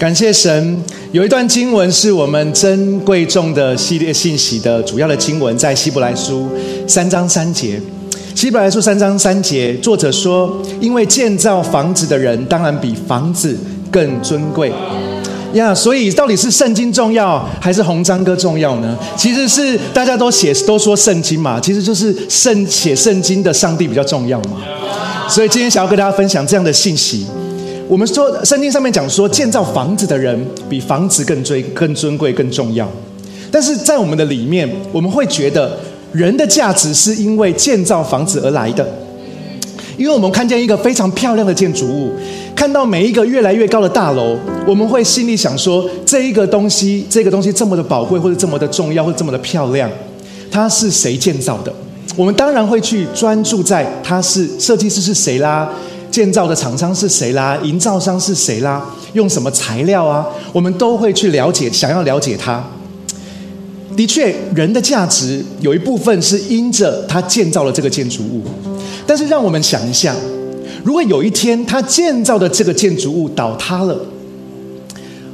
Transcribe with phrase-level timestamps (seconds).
[0.00, 0.76] 感谢神，
[1.12, 6.50] 有一段经文是我们珍贵重的系列信息的主要的经文，在希伯来书
[6.88, 7.80] 三章三节。
[8.34, 13.56] 希伯来书三章三节，作者说：“因为建造房子的人，当然比房子
[13.92, 14.72] 更尊贵。”
[15.54, 18.98] 呀，所以到底是圣经重要，还是红章哥重要呢？
[19.16, 24.60] 其实是大家都写都说圣经嘛，其实就是圣写圣经的上帝比较重要嘛。
[25.28, 27.24] 所以今天想要跟大家分享这样的信息。
[27.86, 30.38] 我们说，圣经上面讲说，建造房子的人
[30.68, 32.88] 比房子更尊、更尊贵、更重要。
[33.50, 35.78] 但是在我们的里面，我们会觉得
[36.12, 38.86] 人的价值是因为建造房子而来的。
[39.96, 42.10] 因为我们看见一个非常漂亮的建筑物，
[42.56, 49.88] 看到每一个越来越高的大楼，我们会心里想说，这一个东西，这个东西这么的宝贵，或者这么的重要，或者这么的漂亮，
[50.50, 51.72] 它是谁建造的？
[52.16, 55.70] 我们当然会去专注在它是设计师是谁啦。
[56.14, 57.58] 建造的厂商是谁啦？
[57.64, 58.88] 营造商是谁啦？
[59.14, 60.24] 用什么材料啊？
[60.52, 62.64] 我们都会去了解，想要了解它。
[63.96, 68.44] 的确，人的价值有一部分是因着他建造了这个建筑物。
[69.04, 70.14] 但是，让我们想一下，
[70.84, 73.98] 如果有一天他建造的这个建筑物倒塌了、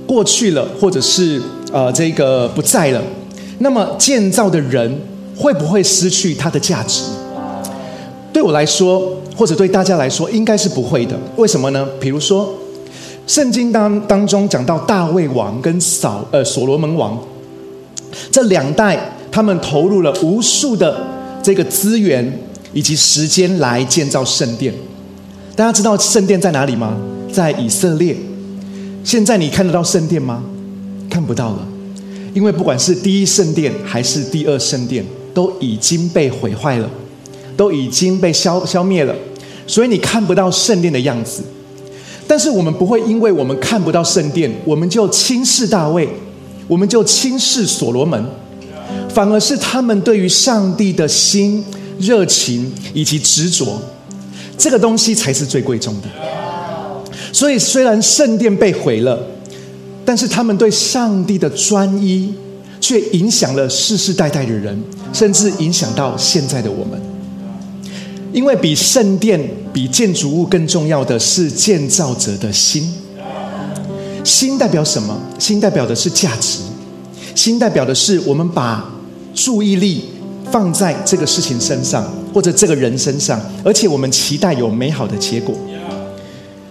[0.07, 1.39] 过去了，或者是
[1.71, 3.03] 呃这个不在了，
[3.59, 4.99] 那么建造的人
[5.37, 7.03] 会不会失去他的价值？
[8.33, 9.17] 对我来说。
[9.37, 11.19] 或者对大家来说，应该是不会的。
[11.37, 11.89] 为什么呢？
[11.99, 12.53] 比如说，
[13.27, 17.19] 圣经当当中讲到大卫王跟扫呃所罗门王
[18.31, 18.99] 这两代，
[19.33, 20.95] 他们投入了无数的
[21.43, 22.31] 这个资源
[22.75, 24.75] 以及时间来建造圣殿。
[25.57, 26.95] 大家知道圣殿在哪里吗？
[27.33, 28.15] 在以色列。
[29.03, 30.45] 现在你看得到圣殿吗？
[31.09, 31.67] 看不到了，
[32.35, 36.91] 因为不管是第一圣殿还是第二圣殿，都已经被毁坏了，
[37.61, 39.15] 都已经被消消灭了。
[39.67, 41.43] 所以你看不到圣殿的样子，
[42.27, 46.09] 但是我们不会因为我们看不到圣殿，我们就轻视大卫，
[46.67, 48.25] 我们就轻视所罗门，
[49.11, 51.63] 反而是他们对于上帝的心、
[51.99, 53.79] 热情以及执着，
[54.57, 56.09] 这个东西才是最贵重的。
[57.31, 59.21] 所以虽然圣殿被毁了，
[60.07, 62.33] 但是他们对上帝的专一，
[62.81, 64.83] 却影响了世世代代的人，
[65.13, 67.10] 甚至影响到现在的我们。
[68.33, 69.41] 因为比圣殿、
[69.73, 72.93] 比建筑物更重要的是建造者的心。
[74.23, 75.19] 心代表什么？
[75.39, 76.61] 心代表的是价值。
[77.35, 78.93] 心代表的是我们把
[79.35, 80.05] 注意力
[80.51, 85.55] 放在这个事情身上，或者这个人身上，而且我们期待有美好的结果。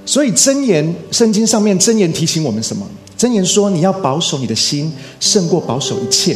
[0.05, 2.85] 所以真言圣经上面真言提醒我们什么？
[3.17, 6.35] 真言说你要保守你的心，胜过保守一切。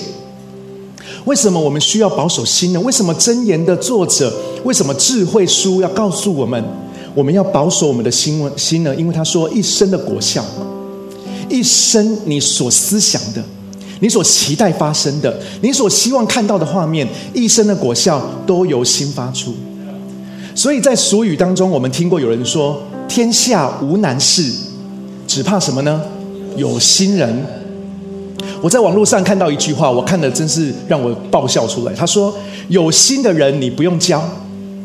[1.26, 2.80] 为什么我们需要保守心呢？
[2.82, 6.62] 为什么真言的作者，为什么智慧书要告诉我们，
[7.16, 8.94] 我们要保守我们的心心呢？
[8.96, 10.44] 因为他说，一生的果效，
[11.50, 13.42] 一生你所思想的，
[14.02, 19.54] 你所期待发生的，你所希望看到的画面，一生的果效都由心发出。
[20.54, 24.52] 所以在俗语当中，我们听过有人说：“天下无难事，
[25.26, 26.02] 只怕什么呢？
[26.58, 27.46] 有心人。”
[28.64, 31.92] 我在网络上看到一句话，我看的真是让我爆笑出来。
[31.94, 32.34] 他说
[32.70, 34.24] ：“有心的人你不用教，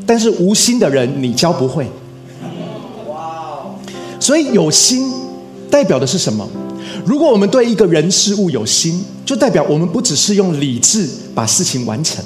[0.05, 1.87] 但是无心的人你教不会。”
[3.09, 3.63] 哇！
[4.19, 5.09] 所以有心
[5.71, 6.45] 代表的是什么？
[7.05, 12.25] 如果我们对一个人事物有心，就代表我们不只是用理智把事情完成，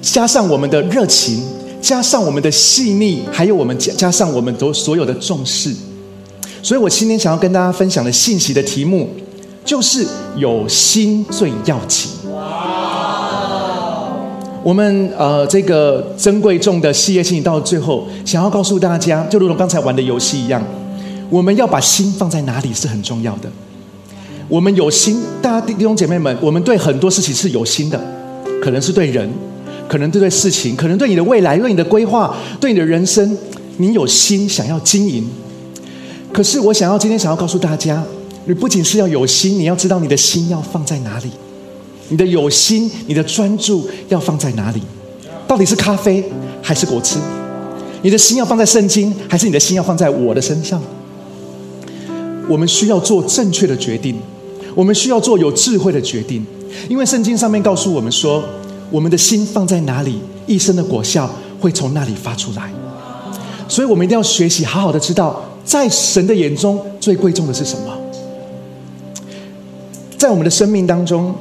[0.00, 1.42] 加上我们的热情，
[1.82, 5.70] 加上我们的细腻，还有我们加加上我们所所有的重视。
[6.62, 9.06] 所以我今天想要跟大家分享的信息的题目。
[9.64, 10.06] 就是
[10.36, 12.10] 有心最要紧。
[14.62, 20.62] 我们呃，这个珍贵重的事业信到最后，想要告诉大家，就如同刚才玩的游戏一样，
[21.30, 23.48] 我们要把心放在哪里是很重要的。
[24.48, 27.98] 我们有心，大家弟兄姐妹们，我们对很多事情是有心的，
[28.62, 29.30] 可能是对人，
[29.88, 33.38] 可能对对事情，可能对你的未来，对你的规划，对你的人生，
[33.78, 35.26] 你有心想要经营。
[36.32, 38.02] 可是我想要今天想要告诉大家。
[38.46, 41.30] 你不仅是要有心，你要知道你的心要放在哪里。
[42.08, 44.82] 你的有心，你的专注要放在哪里？
[45.46, 46.24] 到底是咖啡
[46.60, 47.16] 还是果汁？
[48.02, 50.82] 你的心要放在圣经，还是你的心要放在我的身上？
[52.48, 54.16] 我们需要做正确的决定，
[54.74, 56.44] 我们需要做有智慧的决定，
[56.88, 58.42] 因为圣经上面告诉我们说，
[58.90, 61.30] 我们的心放在哪里，一生的果效
[61.60, 62.72] 会从那里发出来。
[63.68, 67.99] 所以，我们一定要学习，好好的知道，在神的眼中最贵重的是什么。
[70.20, 71.34] 在我们的生命当中，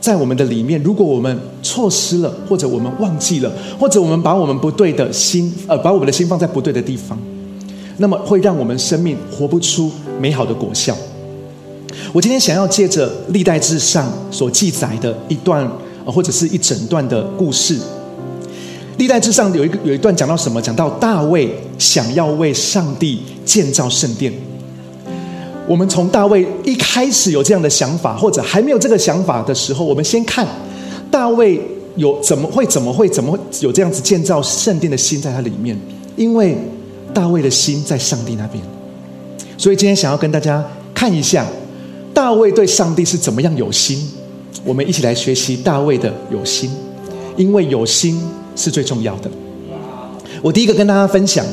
[0.00, 7.18] 在我们的里面，如果我们错失了，或者我们忘记了，或者我们把我们不对的心，呃，把我们的心放在不对的地方，
[7.96, 10.96] 那么会让我们生命活不出美好的果效。
[12.12, 15.68] 我今天想要借着历代志上所记载的一段，
[16.04, 17.76] 或者是一整段的故事。
[18.98, 20.62] 历代志上有一个有一段讲到什么？
[20.62, 24.32] 讲到大卫想要为上帝建造圣殿。
[25.68, 30.46] 我们从大卫一开始有这样的想法，或者还没有这个想法的时候，我们先看
[31.10, 31.60] 大卫
[31.96, 35.76] 有怎么会怎么会怎么会有这样子建造圣殿的心在他里面？
[36.16, 36.56] 因为
[37.12, 38.62] 大卫的心在上帝那边，
[39.58, 40.64] 所以今天想要跟大家
[40.94, 41.46] 看一下。
[42.14, 44.10] 大卫对上帝是怎么样有心？
[44.64, 46.70] 我们一起来学习大卫的有心，
[47.36, 48.18] 因为有心
[48.56, 49.30] 是最重要的。
[50.40, 51.44] 我第一个跟大家分享：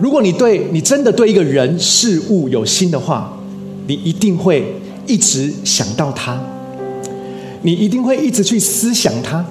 [0.00, 3.36] 如果你对你真的对一个人事物有心的话，
[3.86, 4.74] 你一定会
[5.06, 6.40] 一直想到他，
[7.62, 9.44] 你一定会一直去思想他，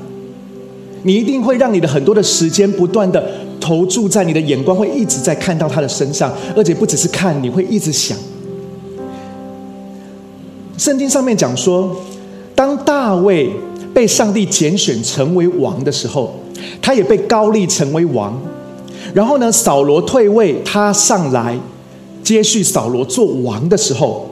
[1.04, 3.24] 你一定会让你的很多的时间不断的
[3.60, 8.18] 投注在你的眼光会一直在看到他的身上，而且不只是看，你会一直想。
[10.78, 11.96] 圣经上面讲说，
[12.54, 13.50] 当大卫
[13.94, 16.38] 被上帝拣选成为王的时候，
[16.82, 18.38] 他也被高立成为王。
[19.16, 21.58] 然后呢，扫罗退位，他上来
[22.22, 24.30] 接续扫罗做王的时候，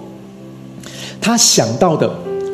[1.22, 2.08] 他想到的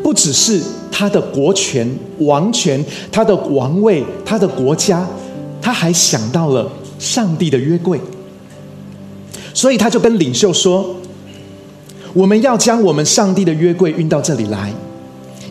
[0.03, 0.61] 不只是
[0.91, 1.89] 他的国权、
[2.19, 5.05] 王权、他的王位、他的国家，
[5.59, 7.99] 他还想到了上帝的约柜。
[9.51, 10.95] 所以他就跟领袖说。
[12.11, 14.73] 我们要将我们上帝的约柜运到这里来，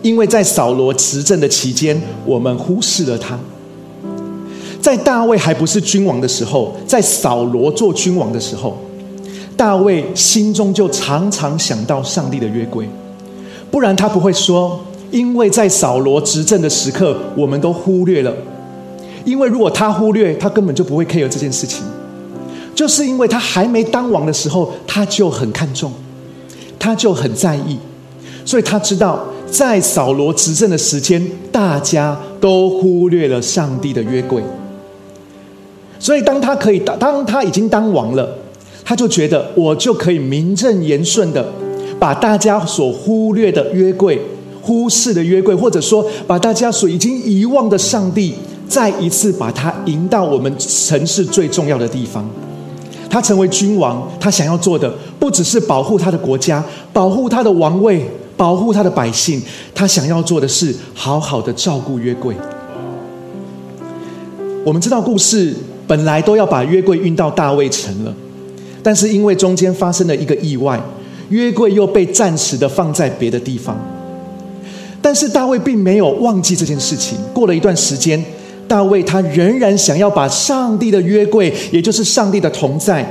[0.03, 3.39] 因为在扫罗执政的期间，我们忽视了他。
[4.89, 8.75] 在大卫还不是君王的时候，在扫罗做君王的时候，
[9.55, 12.89] 大卫心中就常常想到上帝的约柜，
[13.71, 14.81] 不然他不会说，
[15.11, 18.33] 因为在扫罗执政的时刻，我们都忽略了。
[19.27, 21.83] 因为如果他忽略，他根本就不会 care 这件事情，
[22.75, 25.93] 就是因为他还没当王的时候，他就很看重。
[26.79, 27.77] 他就很在意，
[28.43, 34.43] 所以他知道，在扫罗执政的时间，大家都忽略了上帝的约柜。
[35.99, 38.29] 所以，当他可以当，当他已经当王了，
[38.85, 41.47] 他就觉得我就可以名正言顺的
[41.99, 44.21] 把大家所忽略的约柜、
[44.63, 48.35] 忽视的约柜，或者说把大家所已经遗忘的上帝，
[48.69, 52.29] 再一次把他迎到我们城市最重要的地方。
[53.11, 56.63] 他成为君王，他想要做的不只是保护他的国家，
[56.93, 58.05] 保护他的王位，
[58.37, 59.43] 保护他的百姓。
[59.75, 62.37] 他想要做的是好好的照顾约柜。
[64.65, 65.55] 我们知道故事
[65.89, 68.15] 本来都要把约柜运到大卫城了，
[68.81, 70.81] 但是因为中间发生了一个意外，
[71.31, 73.77] 约柜又被暂时的放在别的地方。
[75.03, 77.19] 但是大卫并没有忘记这件事情。
[77.35, 78.23] 过了一段时间。
[78.69, 83.03] 大卫他仍然想要把上帝的约柜，也就是上帝的同在，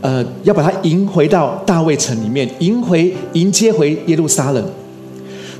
[0.00, 4.64] 呃，要把它迎回到大卫城里面，迎回迎接回耶路撒冷。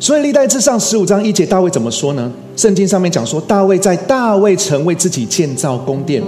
[0.00, 2.32] 所以历代志上十五章一节，大卫怎么说呢？
[2.60, 6.22] 圣经上面讲说，大卫在大卫城为自己建造宫殿，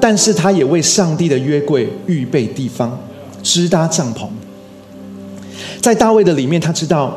[0.00, 2.98] 但是他也为上帝的约柜预备地方，
[3.42, 4.26] 支搭帐篷。
[5.78, 7.14] 在大卫的里面，他知道，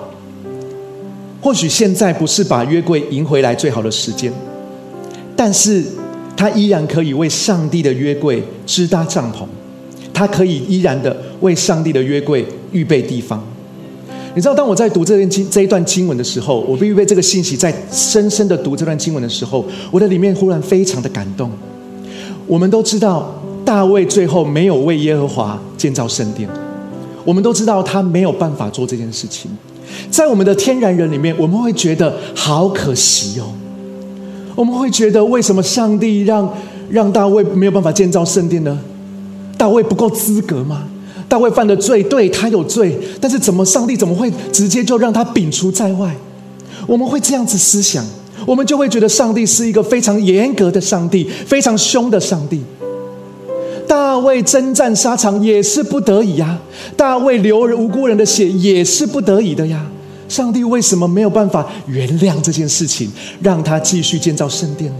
[1.39, 4.29] 或许现在不是把约柜迎回来最好的时间。
[5.37, 5.85] 但是，
[6.35, 9.45] 他依然可以为上帝的约柜支搭帐篷，
[10.13, 13.41] 他可以依然的为上帝的约柜预备地方。
[14.35, 21.49] 你知道，当我在读这段经这一段经文的时候，我必须被这个信息，在深深的读这段经文的时候，我的里面忽然非常的感动。
[22.45, 26.49] 我们都知道，大卫最后没有为耶和华建造圣殿，
[27.23, 29.49] 我们都知道他没有办法做这件事情。
[30.11, 33.45] 在我们的天然人里面，我们会觉得好可惜哦。
[34.53, 36.53] 我们会觉得，为什么上帝让
[36.89, 38.77] 让大卫没有办法建造圣殿呢？
[39.57, 40.83] 大卫不够资格吗？
[41.27, 46.15] 大卫犯的罪，对他有罪，但是怎么上帝怎么会直接就让他摒除在外？
[46.87, 48.05] 我们会这样子思想，
[48.45, 52.61] 我们就会觉得上帝是一个非常严格的上帝，非常凶的上帝。
[53.87, 56.59] 大卫征战沙场也是不得已呀，
[56.95, 59.85] 大卫流无辜人的血也是不得已的呀。
[60.27, 64.97] 上帝为什么没有办法原谅这件事情，让他继续建造圣殿呢？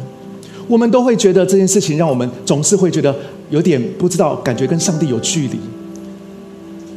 [0.67, 3.15] 我们都会觉得这件事情让我们总是会觉得
[3.49, 5.59] 有点不知道，感觉跟上帝有距离。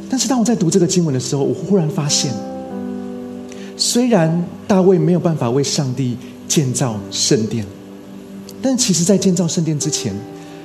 [0.09, 2.33] 但是当我在读这个经文的时候，我忽然发现，
[3.77, 7.65] 虽然大卫没有办法为上帝建造圣殿，
[8.61, 10.13] 但其实，在建造圣殿之前，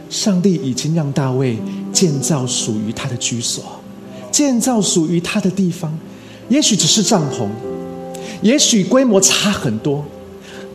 [0.09, 1.59] 上帝已经让大卫
[1.93, 3.63] 建造属于他的居所，
[4.33, 5.97] 建造属于他的地方。
[6.49, 7.47] 也许只是帐篷，
[8.43, 10.05] 也许规模差很多，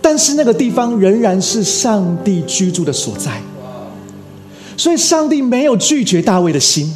[0.01, 3.41] 但是那个地方仍然是上帝居住的所在。
[4.77, 6.91] 所以，上帝没有拒绝大卫的心，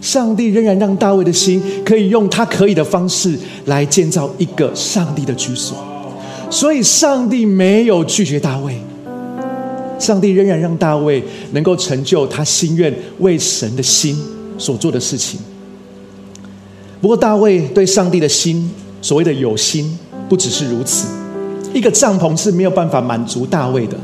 [0.00, 3.36] 上帝仍然让大卫的心可以用他可以的方式
[3.66, 5.76] 来建造一个上帝的居所，
[6.50, 8.80] 所以上帝没有拒绝大卫，
[9.98, 14.16] 上帝仍然让大卫能够成就他心愿为神的心
[14.56, 15.40] 所做的事情。
[17.00, 18.70] 不过，大卫对上帝的心
[19.02, 21.06] 所谓的有心，不只是如此。
[21.74, 23.96] 一个帐篷是没有办法满足大卫的，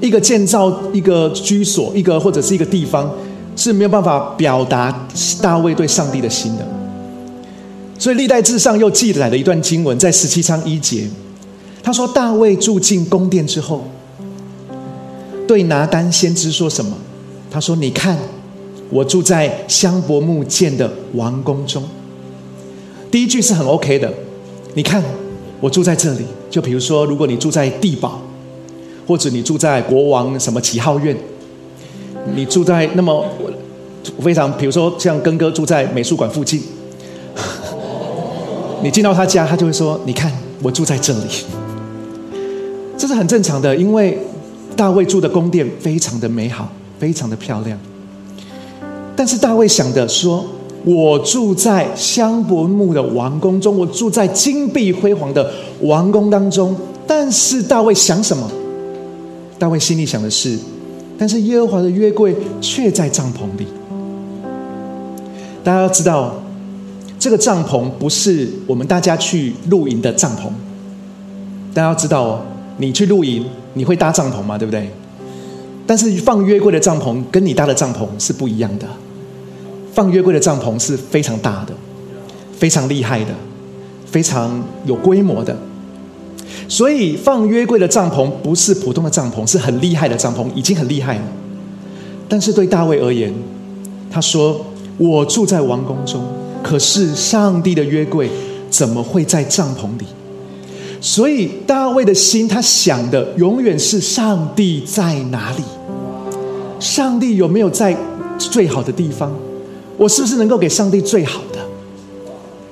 [0.00, 3.12] 一个建造一个居所，一个或者是一个地方
[3.56, 5.06] 是没有办法表达
[5.40, 6.66] 大卫对上帝的心的。
[7.98, 11.06] 所以历代志上又记载了一段经文，在十七章一节，
[11.82, 13.84] 他说：“大卫住进宫殿之后，
[15.46, 16.96] 对拿单先知说什么？
[17.50, 18.16] 他说：‘你看，
[18.88, 21.82] 我住在香柏木建的王宫中。’
[23.10, 24.12] 第一句是很 OK 的，
[24.74, 25.02] 你看。”
[25.62, 28.18] 我住在这里，就比如说，如果你住在地堡，
[29.06, 31.14] 或者你住在国王什么几号院，
[32.34, 33.24] 你住在那么
[34.20, 36.62] 非常，比如说像根哥住在美术馆附近，
[38.82, 41.26] 你进到他家，他就会说：“你看，我住在这里。”
[42.96, 44.18] 这是很正常的，因为
[44.76, 47.78] 大卫住的宫殿非常的美好，非常的漂亮。
[49.16, 50.44] 但是大卫想的说。
[50.82, 56.74] 我住在香柏木的王宫中，我住在金碧辉煌的王宫当中。
[57.06, 58.50] 但是大卫想什么？
[59.58, 60.58] 大卫心里想的是：
[61.20, 63.66] 但是耶和华的约柜却在帐篷里。
[65.62, 66.32] 大家要知道，
[67.18, 70.44] 这个帐篷不是我们大家去露营的帐篷。
[71.74, 72.40] 大家要知道哦，
[72.78, 74.56] 你去露营，你会搭帐篷吗？
[74.56, 74.88] 对不对？
[75.86, 78.86] 但是放约柜的帐篷跟你搭的帐篷是不一样的。
[79.92, 81.74] 放约柜的帐篷是非常大的，
[82.56, 83.34] 非常厉害的，
[84.06, 85.54] 非常有规模的。
[86.70, 91.22] 所以放约柜的帐篷不是普通的帐篷，是很厉害的帐篷，已经很厉害了。
[92.28, 93.34] 但是对大卫而言，
[94.08, 94.64] 他说
[94.96, 96.22] ：“我住在王宫中，
[96.62, 98.30] 可是上帝的约柜
[98.70, 100.06] 怎么会在帐篷里？”
[101.02, 105.64] 所以大卫的心，他想的永远是上帝在哪里？
[106.78, 107.96] 上帝有没有在
[108.38, 109.34] 最好的地方？
[109.96, 111.40] 我是不是能够给上帝最好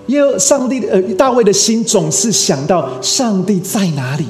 [0.09, 4.25] 因为上帝的呃，大卫的心总是想到上帝在哪里，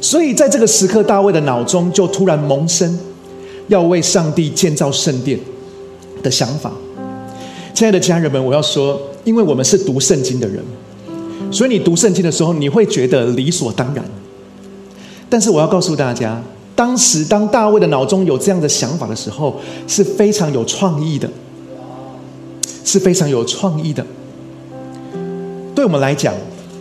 [0.00, 2.96] 所以在这个时刻，大卫的脑中就突然萌生
[3.66, 5.38] 要为上帝建造圣殿
[6.22, 6.70] 的想法。
[7.74, 10.62] 亲爱的家人们，我要说，因为我们是读圣经的人，
[11.50, 14.04] 所以你读圣经的时候，你会觉得理所当然。
[15.28, 16.40] 但是我要告诉大家。
[16.76, 21.28] 当时，当大卫的脑中有这样的想法的时候，是非常有创意的，
[22.84, 24.06] 是非常有创意的。
[25.74, 26.32] 对我们来讲，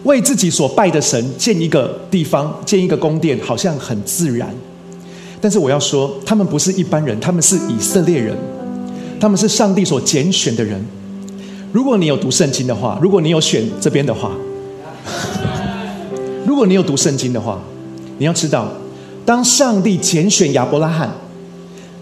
[0.03, 4.53] 为自己所拜的神建一个地方、建一个宫殿，好像很自然。
[5.41, 8.37] 但是我要说，他们不是一般人，他们是以色列人，
[9.19, 10.85] 他们是上帝所拣选的人。
[11.71, 14.31] 如果你有读圣经的话，如果你有选这边的话，
[16.45, 17.59] 如果你有读圣经的话，
[18.19, 18.71] 你要知道。
[19.25, 21.09] 当上帝拣选亚伯拉罕，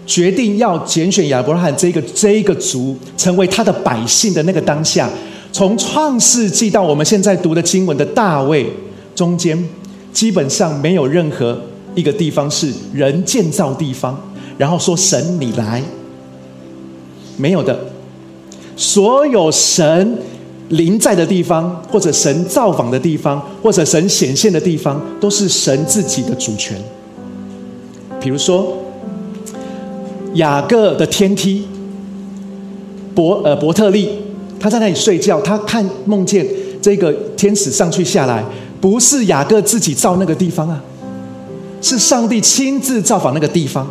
[0.04, 5.08] 决定要拣选亚伯拉罕这个这一个族成为他的百姓的那个当下，
[5.52, 8.66] 从创世纪到我们现在读的经文的大卫
[9.14, 9.62] 中间，
[10.12, 11.58] 基本上没有任何
[11.94, 14.18] 一个地方是人建造地方，
[14.58, 15.82] 然后说神你来，
[17.36, 17.78] 没有的，
[18.76, 20.18] 所有神
[20.70, 26.76] 临在的地方，或者神造访的地方，或者神显现的地方，都是神自己的主权。
[28.20, 28.76] 比如说，
[30.34, 31.66] 雅各的天梯，
[33.14, 34.08] 伯呃伯特利，
[34.58, 36.46] 他在那里睡觉，他看梦见
[36.80, 38.44] 这个天使上去下来，
[38.80, 40.82] 不是雅各自己造那个地方啊，
[41.80, 43.86] 是上帝亲自造访那个地方，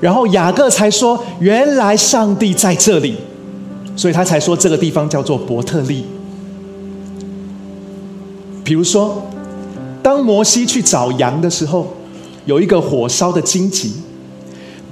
[0.00, 3.16] 然后雅各才说原来上帝在这里，
[3.96, 6.04] 所以他才说这个地方叫做伯特利。
[8.62, 9.22] 比如说，
[10.02, 11.86] 当摩西去找羊的时候。
[12.44, 13.92] 有一个火烧的荆棘，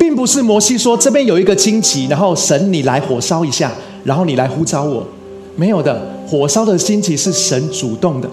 [0.00, 3.71] 并不是摩西说这边有一个荆棘，然后神你来火烧一下，
[4.02, 5.07] 然后你来呼召我，
[5.54, 6.00] 没有的。
[6.26, 8.28] 火烧的荆棘是神主动的，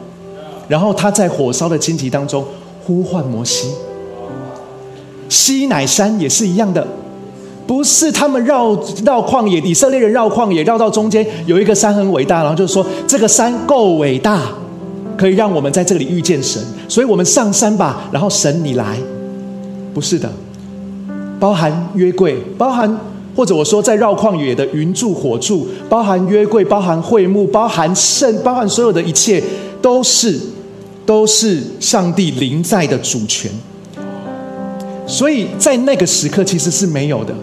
[0.69, 2.45] 然后他在火烧的荆棘当中
[2.85, 3.67] 呼唤摩西。
[5.27, 6.87] 西乃山也是一样的，
[7.65, 14.43] 不是他们绕绕旷野，以色列人绕旷野绕到中间有一个山很伟大，然后就说这个山够伟大。
[15.17, 18.07] 可以让我们在这里遇见神，所以我们上山吧。
[18.11, 18.99] 然后神你来，
[19.91, 20.31] 不是的，
[21.39, 22.99] 包含约柜，包含
[23.35, 29.43] 或者我说在绕旷野的云柱火柱，包含约柜，包含会幕，包含圣，包含所有的一切，
[29.81, 30.39] 都是
[31.05, 33.51] 都是上帝临在的主权。
[35.05, 37.33] 所以在那个时刻其实是没有的。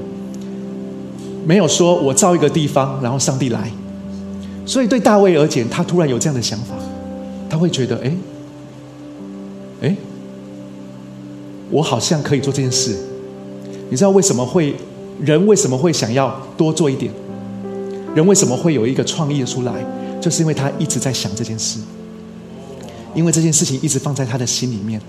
[1.47, 3.71] 没有说我造一个地方，然后上帝来。
[4.67, 6.75] 所以对大卫而言，他突然有这样的想法，
[7.51, 8.13] 他会觉得，哎，
[9.83, 9.97] 哎，
[11.71, 12.97] 我好像可以做这件事。
[13.91, 14.75] 你知道为什么会
[15.21, 17.13] 人为什么会想要多做一点？
[18.15, 19.73] 人为什么会有一个创意出来？
[20.21, 21.79] 就是因为他一直在想这件事，
[23.15, 25.01] 因为这件事情一直放在他的心里面。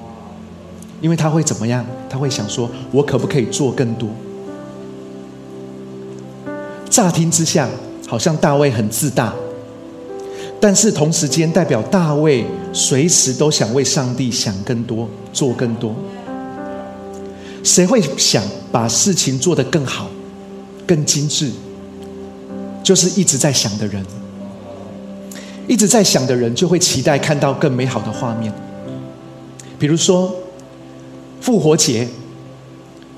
[1.01, 1.85] 因为他会怎么样？
[2.09, 4.09] 他会想说：我可不可以做更多？
[6.89, 7.69] 乍听之下，
[8.07, 9.33] 好像大卫很自大。
[10.59, 15.93] 但是同时间代表大卫随时都想为上帝想更多，做更多。
[17.65, 20.07] 谁会想把事情做得更好、
[20.85, 21.51] 更精致？
[22.83, 24.05] 就是一直在想的人，
[25.67, 28.53] 一直在想的人就会期待看到更美好的画面。
[29.79, 30.31] 比如说
[31.41, 32.07] 复活节，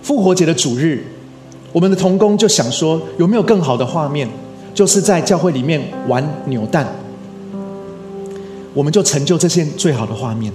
[0.01, 1.03] 复活节的主日，
[1.73, 4.29] 我们的童工就想说有没有更好的画面？
[4.73, 6.87] 就是在教会里面玩扭蛋。
[8.73, 10.53] 我们就成就这些最好的画面。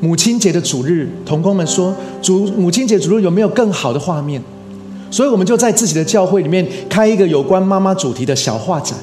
[0.00, 4.40] 母亲节的主日，童工们说：“主母亲节主日有没有更好的画面？”
[5.10, 8.96] 所以，我们就在自己的教会里面开一个有关妈妈主题的小画展。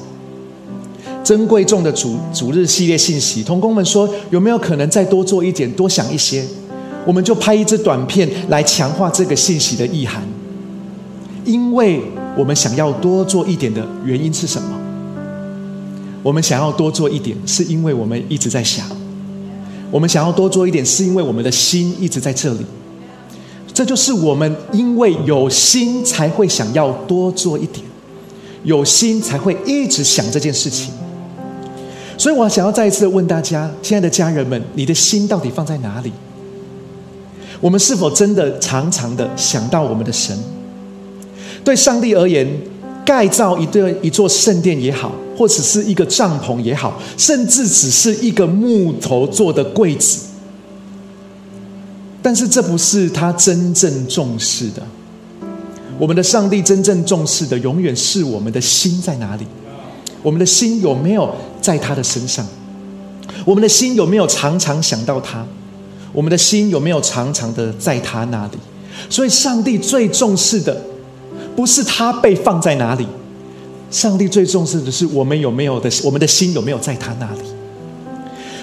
[1.22, 6.44] 珍贵重的主主日系列信息，童工们说：“有没有可能再多做一点，多想一些？”
[7.04, 10.22] 我们就拍一支短片来强化这个信息的意涵。
[11.44, 12.00] 因为
[12.36, 14.68] 我们想要多做一点的原因是什么？
[16.22, 18.84] 我们想要多做一点，是因为我们一直在想；
[19.90, 22.66] 我们想要多做一点，是因为我们的心一直在这里。
[23.72, 27.84] 这就是我们因为有心才会想要多做一点，
[28.64, 30.92] 有心才会一直想这件事情。
[32.16, 36.12] 所以我想要再一次的问大家，亲爱的家人们，你的心到底放在哪里？
[37.60, 40.36] 我们是否真的常常的想到我们的神？
[41.64, 42.46] 对上帝而言。
[43.06, 50.20] 盖造一对一座圣殿也好，或者是一个帐篷也好，甚至只是一个木头做的柜子，
[52.22, 54.82] 但是这不是他真正重视的。
[55.98, 59.46] 我们的上帝真正重视的，永远是我们的心在哪里？
[60.22, 62.46] 我们的心有没有在他的身上？
[63.44, 65.46] 我们的心有没有常常想到他？
[66.12, 68.58] 我们的心有没有常常的在他那里？
[69.10, 70.80] 所以，上帝最重视的。
[71.54, 73.06] 不是他被放在哪里，
[73.90, 77.40] 上帝最重视的是我们有没有的，我们的心有没有在他那里。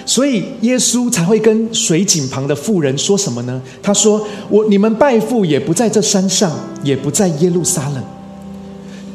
[0.06, 3.60] 所以耶稣才会跟水井旁的妇人说什么呢？
[3.82, 8.04] 他说：“我你们拜父也不在这山上，也不在耶路撒冷。”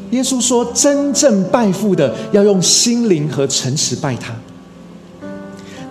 [0.10, 4.36] 耶稣说：“真正拜父的，要用心灵和诚实拜他，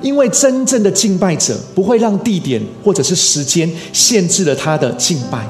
[0.02, 5.48] 因为真正的敬拜者不会让地点或者是时间限制了他的敬拜。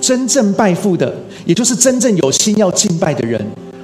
[0.00, 1.14] 真正拜父的。”
[1.46, 3.42] 也就是真正有心要敬拜的人，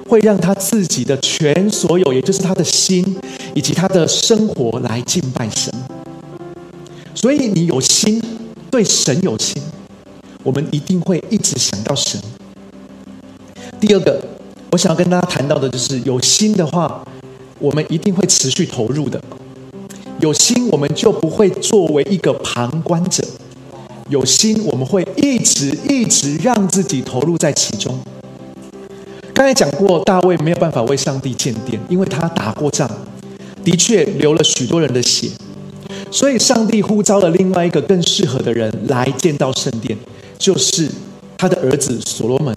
[0.08, 3.16] 会让他自己的全所有，也就是他的心
[3.54, 5.72] 以及他的生活来敬拜神。
[7.14, 8.22] 所以你有心
[8.70, 9.62] 对神有心，
[10.42, 12.20] 我们一定会一直想到神。
[13.80, 14.20] 第二个，
[14.72, 17.02] 我想要跟大家谈到的就是有心的话，
[17.58, 19.22] 我们一定会持续投入的。
[20.20, 23.22] 有心，我们就不会作为一个旁观者。
[24.10, 27.98] 有心，我们会一直一直让自己投入在其中。
[29.44, 32.90] 刚才讲过，大卫没有办法为上帝建殿，因为他打过仗，
[33.62, 35.28] 的确流了许多人的血，
[36.10, 39.98] 所以上帝呼召了另外一个更适合的人来建造圣殿，
[40.38, 40.88] 就是
[41.36, 42.56] 他的儿子所罗门。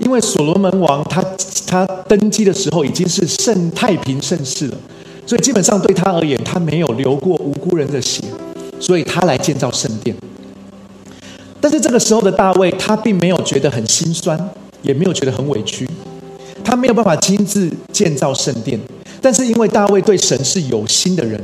[0.00, 1.24] 因为所罗门王他
[1.64, 4.76] 他登基的时候已经是圣太平盛世了，
[5.24, 8.24] 所以基本上对他而言，他没有流过无辜人的血，
[8.80, 10.16] 所以他来建造圣殿。
[11.60, 14.50] 但是这个时候的大卫，他并没有觉得很心酸，
[14.82, 15.88] 也没有觉得很委屈，
[16.64, 18.78] 他没有办法亲自建造圣殿。
[19.20, 21.40] 但是因为大卫对神是有心的人，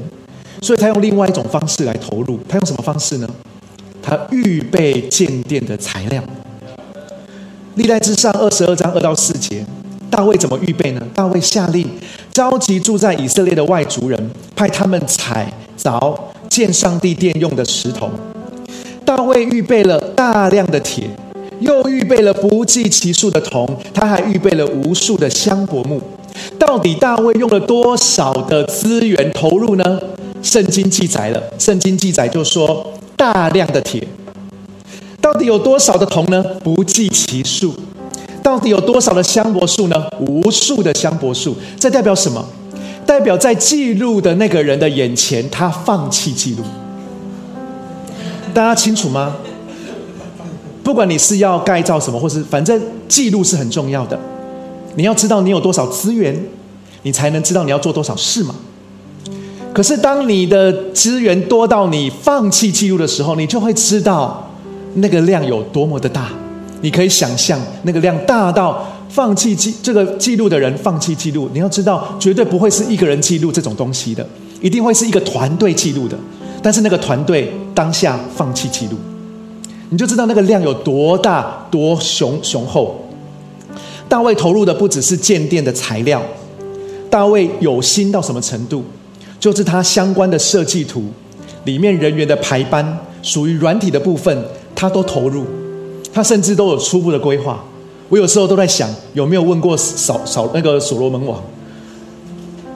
[0.63, 2.39] 所以他用另外一种方式来投入。
[2.49, 3.29] 他用什么方式呢？
[4.03, 6.23] 他预备建殿的材料。
[7.75, 9.63] 历代之上二十二章二到四节，
[10.11, 11.03] 大卫怎么预备呢？
[11.15, 11.87] 大卫下令
[12.33, 16.19] 召集住在以色列的外族人，派他们采凿
[16.49, 18.11] 建上帝殿用的石头。
[19.05, 21.11] 大卫预备了大量的铁，
[21.61, 26.01] 又预备了不计其数的铜，他还预备了无数的香柏木。
[26.59, 29.99] 到底大卫用了多少的资源投入呢？
[30.43, 34.07] 圣经记载了，圣经记载就说大量的铁。
[35.21, 36.45] 到底有多少的铜呢？
[36.63, 37.75] 不计其数。
[38.43, 39.97] 到底有多少的香柏树呢？
[40.21, 41.57] 无数的香柏树。
[41.81, 42.45] 这代表什么？
[43.05, 46.63] 代表在记录的那个人的眼前，他放弃记录。
[48.53, 49.37] 大家清楚吗？
[50.87, 54.17] 不管你是要盖造什么，或是反正记录是很重要的。
[54.95, 56.33] 你要知道你有多少资源，
[57.03, 58.55] 你才能知道你要做多少事嘛。
[59.75, 64.49] 可是当你的资源多到你放弃记录的时候，你就会知道
[64.95, 66.29] 那个量有多么的大。
[66.83, 71.51] 你可以想象那个量大到放弃记这个记录的人放弃记录。
[71.53, 74.25] 你要知道，绝对不会是一个人记录这种东西的，
[74.61, 76.17] 一定会是一个团队记录的。
[76.63, 78.97] 但是那个团队当下放弃记录，
[79.91, 83.01] 你就知道那个量有多大、多雄雄厚。
[84.09, 86.23] 大卫投入的不只是建殿的材料，
[87.11, 88.85] 大卫有心到什么程度？
[89.39, 91.05] 就是他相关的设计图
[91.65, 94.45] 里面人员的排班，属于软体的部分，
[94.75, 95.45] 他都投入。
[96.13, 97.63] 他甚至都有初步的规划。
[98.09, 101.43] 我有时候都在想，有没有问过扫扫那个所罗门王？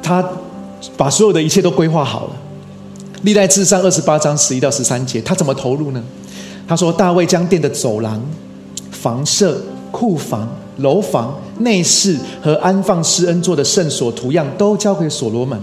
[0.03, 0.23] 他
[0.97, 2.33] 把所有的一切都规划好了。
[3.23, 6.03] 历代至上二十八章十一到十三节，他怎么投入呢？
[6.71, 8.23] 他说：大卫将殿的走廊、
[8.93, 15.61] 房舍、库房、楼房、内室和安放施恩座的圣所图样都交给所罗门。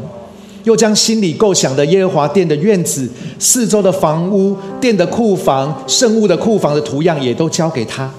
[0.65, 8.11] 又将心里构想的耶和华殿的院子、四周的房屋、殿的库房、圣物的库房的图样，也都交给他。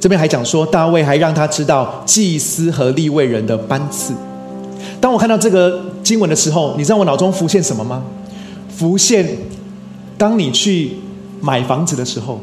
[0.00, 4.14] 这边还讲说，大卫还让他知道祭司和立位人的班次。
[4.98, 8.02] 当我看到这个经文的时候，你知道我脑中浮现什么吗？
[8.74, 9.28] 浮现，
[10.16, 10.92] 当你去
[11.44, 12.40] 买房子的时候，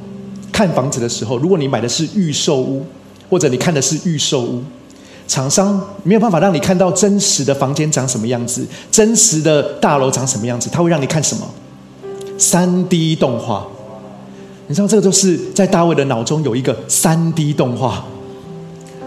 [0.51, 2.85] 看房子的时候，如果你买的是预售屋，
[3.27, 4.63] 或者你看的是预售屋。
[5.27, 11.49] 厂商没有办法让你看到真实的房间长什么样子，真实的大楼长什么样子，他会让你看什么？
[12.37, 13.65] 三 D 动画。
[14.67, 18.05] 你知道这个就是在大卫的脑中有一个三 D 动画，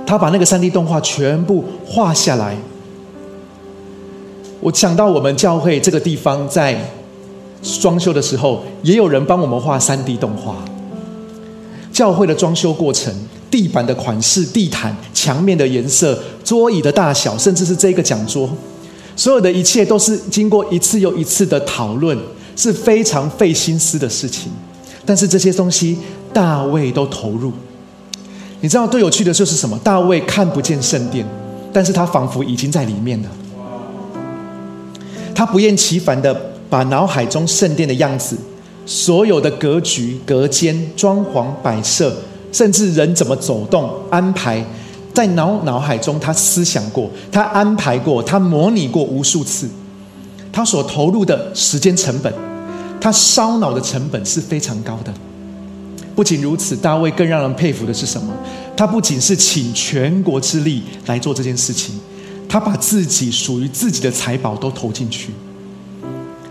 [0.07, 2.57] 他把那个三 D 动画全部画下来。
[4.61, 6.91] 我想到我们教会这个地方在
[7.81, 10.55] 装修的时候，也有人帮我们画三 D 动画。
[11.91, 13.13] 教会的装修过程。
[13.51, 18.51] 地板的款式、地毯、墙面的颜色、桌椅的大小，甚至是这个讲桌，
[19.15, 22.19] 所有的一切都是经过一次又一次的讨论，
[22.57, 24.51] 是非常费心思的事情。
[25.07, 25.97] 但是这些东西，
[26.33, 27.53] 大卫都投入。
[28.61, 29.79] 你知道最有趣的就是什么？
[29.85, 31.25] 大卫看不见圣殿，
[31.73, 33.29] 但是他仿佛已经在里面了。
[35.33, 36.35] 他不厌其烦的
[36.69, 38.37] 把脑海中圣殿的样子、
[38.85, 42.15] 所有的格局、隔间、装潢、摆设。
[42.53, 44.65] 甚至人怎么走动、安排，
[45.13, 49.69] 在脑脑海中，他思想过，他安排过，他模拟过无数次。
[50.53, 52.33] 他所投入的时间成本，
[53.01, 55.13] 他烧脑的成本是非常高的。
[56.15, 58.33] 不仅如此，大卫更让人佩服的是什么？
[58.77, 61.99] 他不仅是请全国之力来做这件事情，
[62.49, 65.33] 他把自己属于自己的财宝都投进去。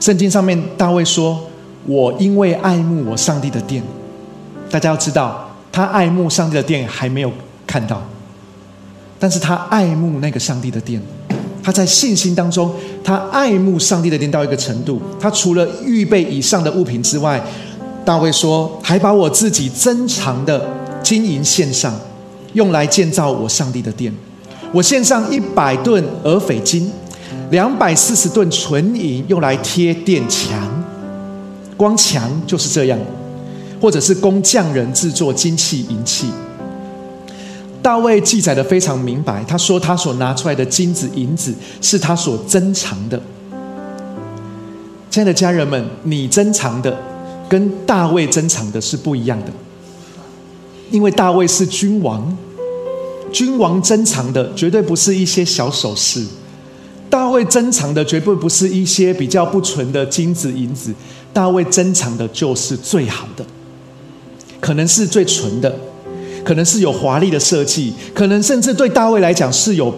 [0.04, 1.42] 圣经上面，大卫说
[1.88, 3.82] ：“我因为爱慕我上帝的殿。”
[4.70, 5.50] 大家要知道。
[5.72, 7.32] 他爱慕上帝的殿还没有
[7.66, 8.04] 看到，
[9.18, 11.02] 但是他爱慕那个上帝的殿。
[11.64, 12.70] 他在信心当中，
[13.02, 15.02] 他爱慕上帝的殿到一个程度。
[15.22, 17.42] 他除了预备以上的物品之外，
[18.04, 20.64] 大卫说，还把我自己珍藏的
[21.02, 21.98] 金银献上，
[22.52, 24.14] 用来建造我上帝的殿。
[24.74, 26.92] 我献上一百吨俄斐金，
[27.54, 30.60] 两百四十吨纯银，用来贴殿墙。
[31.78, 32.98] 光墙就是这样。
[33.80, 36.30] 或者是工匠人制作金器银器，
[37.82, 39.44] 大卫记载的非常明白。
[39.44, 43.22] 他说他所拿出来的金子银子是他所珍藏的。
[45.12, 46.98] 亲爱的家人们，你珍藏的
[47.50, 49.52] 跟大卫珍藏的是不一样的，
[50.90, 52.36] 因为大卫是君王，
[53.34, 56.26] 君王珍藏的绝对不是一些小首饰，
[57.14, 60.92] 大卫珍藏的绝对不是一些比较不纯的金子银子，
[61.32, 63.46] 大卫珍藏的就是最好的。
[64.60, 65.72] 可能是最纯的，
[66.44, 69.94] 可能是有华丽的设计，可能甚至对大卫来讲是有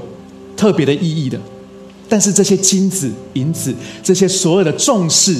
[0.58, 1.39] 特别的意义的。
[2.10, 3.73] 但是这些金子、银子，
[4.04, 5.38] 这些所有的重视，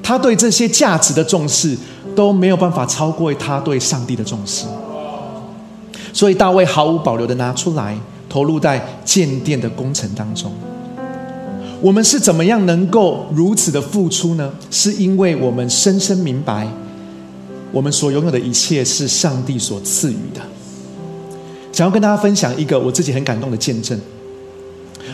[0.00, 1.76] 他对这些价值的重视
[2.14, 4.64] 都没有办法超过他对上帝的重视。
[6.12, 10.52] 所以大卫毫无保留的拿出来，投入在建殿的工程当中。
[11.82, 14.52] 我们是怎么样能够如此的付出呢？
[14.70, 16.66] 是因为我们深深明白。
[17.72, 20.40] 我们所拥有的一切是上帝所赐予的。
[21.72, 23.98] 想要跟大家分享一个我自己很感动的见证。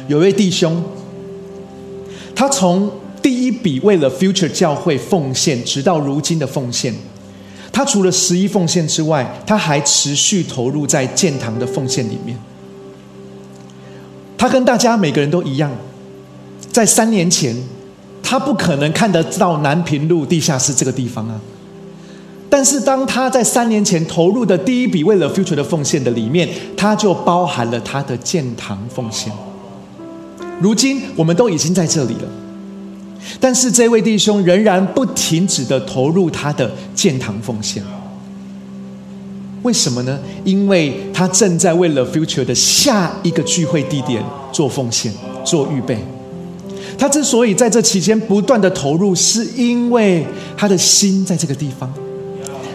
[0.08, 0.82] 有位弟兄，
[2.34, 2.90] 他从
[3.22, 6.94] 第一笔为了 Future 教会奉献，直到如今的奉献，
[7.70, 12.36] 他除了十一奉献之外，他还持续投入在建堂的奉献里面。
[14.38, 15.70] 他跟大家每个人都一样，
[16.76, 17.56] 在三年前，
[18.22, 21.40] 他不可能看得到南平路地下室这个地方啊。
[22.50, 29.32] 但是当他在三年前投入的第一笔为了 future 的奉献的里面，他就包含了他的建堂奉献。
[30.60, 32.28] 如今我们都已经在这里了，
[33.40, 37.82] 但是这位弟兄仍然不停止的投入他的建堂奉献。
[39.62, 40.18] 为什么呢？
[40.44, 45.10] 因为他正在为了 future 的下一个聚会地点做奉献、
[45.42, 45.96] 做预备。
[46.98, 51.92] 他之所以在这期间不断的投入，是因为他的心在这个地方。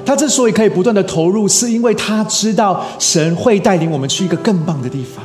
[0.05, 5.23] 他之所以可以不断的投入，是因为他知道神会带领我们去一个更棒的地方。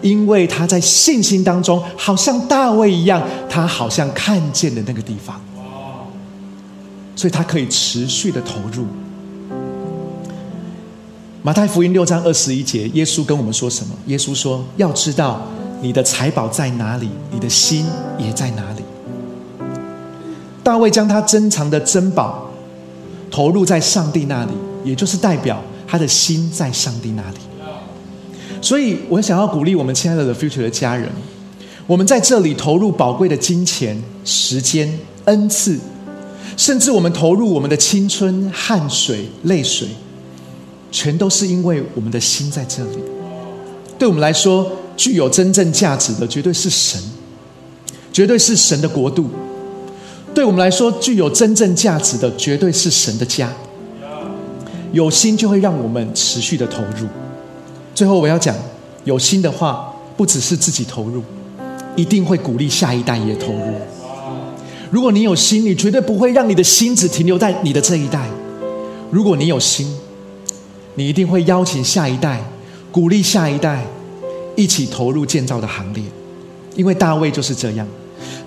[0.00, 5.40] 因为他在信心当中，好像大卫一样，他好像看见的那个地方，
[7.14, 8.84] 所以他可以持续的投入。
[11.42, 13.94] 马太福音六章二十一节，耶稣跟我们说什么？
[14.06, 15.46] 耶稣说：“要知道
[15.82, 17.84] 你的财宝在哪里，你的心
[18.16, 18.82] 也在哪里。”
[20.64, 22.48] 大卫将他珍藏的珍宝
[23.30, 24.52] 投入在上帝那里，
[24.84, 27.38] 也就是代表他的心在上帝那里。
[28.62, 31.10] 所以我想要鼓励我们亲爱的 The Future 的家人，
[31.86, 35.78] 我们在这里投入宝贵的金钱、时间、恩赐，
[36.56, 39.88] 甚至我们投入我们的青春、汗水、泪水。
[40.92, 42.98] 全都是因为我们的心在这里。
[43.98, 44.70] 对我们来说，
[45.02, 47.02] 具有真正价值的，绝对是神，
[48.12, 49.28] 绝对是神的国度。
[50.32, 53.52] 对我们来说，具有真正价值的，绝对是神的家。
[54.92, 57.08] 有心就会让我们持续的投入。
[57.96, 58.54] 最后我要讲，
[59.02, 61.20] 有心的话，不只是自己投入，
[61.96, 63.74] 一定会鼓励下一代也投入。
[64.88, 68.28] 如果你有心，你绝对不会让你的心只停留在你的这一代。
[69.10, 69.92] 如果你有心。
[70.94, 72.44] 你一定会邀请下一代，
[72.92, 73.82] 鼓励下一代
[74.62, 76.04] 一起投入建造的行列，
[76.76, 77.84] 因为大卫就是这样。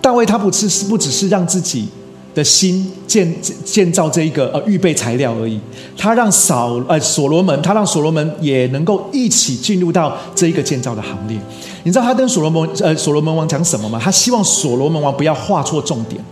[0.01, 1.87] 大卫他不只是不只是让自己
[2.33, 5.59] 的心建建造这一个呃预备材料而已，
[5.97, 11.37] 他让扫呃所罗门，他让所罗门也能够一起进入到这一个建造的行列。
[11.83, 13.99] 你知道他跟所罗门呃所罗门王讲什么吗？
[14.01, 16.23] 他希望所罗门王不要画错重点，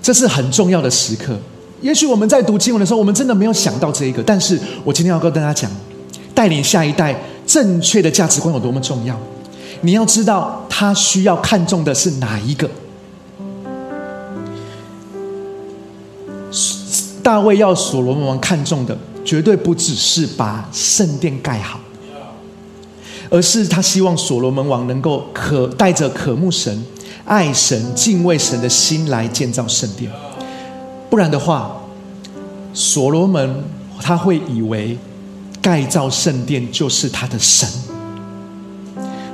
[0.00, 1.36] 这是很重要的时刻。
[1.80, 4.22] 也许我们在读经文的时候，我们真的没有想到这一个。
[4.22, 5.70] 但是我今天要跟大家讲，
[6.34, 7.14] 带领下一代
[7.46, 9.18] 正确的价值观有多么重要。
[9.82, 12.68] 你要知道，他需要看重的是哪一个？
[17.22, 21.80] 大卫要所罗门王看重的，绝对不只是把圣殿盖好，
[23.30, 26.84] 而是他希望所罗门王能够可带着渴慕神、
[27.24, 30.10] 爱神、敬畏神的心来建造圣殿。
[31.08, 31.80] 不然的话，
[32.74, 33.64] 所罗门
[34.00, 34.98] 他会以为
[35.64, 37.66] 盖造圣殿就是他的神。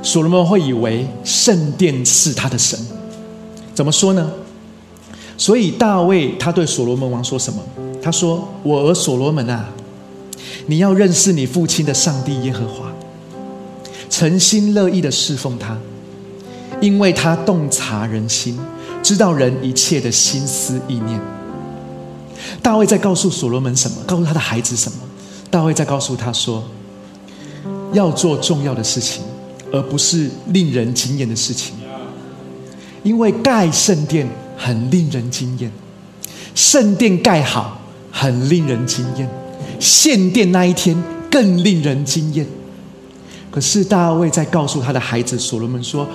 [0.01, 2.79] 所罗门会以为圣殿是他的神。
[3.75, 4.31] 怎么说呢？
[5.37, 7.61] 所以大卫他对所罗门王说什么？
[8.01, 9.65] 他说：“我儿所罗门啊，
[10.67, 12.89] 你要认识你父亲的上帝耶和华，
[14.09, 15.77] 诚心乐意的侍奉他，
[16.79, 18.57] 因为他洞察人心，
[19.03, 21.19] 知道人一切的心思意念。”
[22.63, 23.97] 大卫在告诉所罗门什么？
[24.07, 24.97] 告诉他的孩子什么？
[25.51, 26.63] 大卫在告诉他说：
[27.93, 29.21] 要做重要的事情，
[29.71, 31.75] 而不是令人惊艳的事情。
[33.03, 35.69] 因为盖圣殿很令人惊艳，
[36.55, 39.29] 圣殿盖好很令人惊艳，
[39.79, 40.95] 献殿那一天
[41.29, 42.47] 更令人惊艳。
[43.51, 46.07] 可是大卫在告诉他的孩子所罗门说。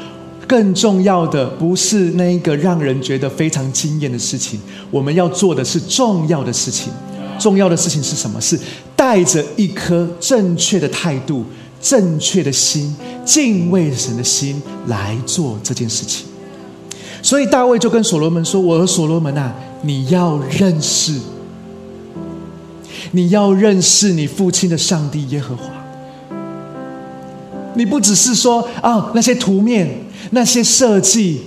[0.48, 4.60] 更重要的不是那个让人觉得非常惊艳的事情，
[4.92, 6.92] 我们要做的是重要的事情。
[7.36, 8.40] 重要的事情是什么？
[8.40, 8.56] 是
[8.96, 11.44] 带着一颗正确的态度、
[11.80, 16.26] 正确的心、敬畏神的心来做这件事情。
[17.22, 21.20] 所以大卫就跟所罗门说：“我和所罗门啊，你要认识，
[23.12, 25.64] 你要认识你父亲的上帝耶和华。
[27.74, 29.88] 你不只是说啊那些图面。”
[30.30, 31.42] 那些设计，